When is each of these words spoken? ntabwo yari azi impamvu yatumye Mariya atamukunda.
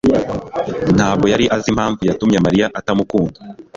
ntabwo 0.95 1.25
yari 1.33 1.45
azi 1.55 1.67
impamvu 1.73 2.01
yatumye 2.09 2.37
Mariya 2.45 2.65
atamukunda. 2.79 3.39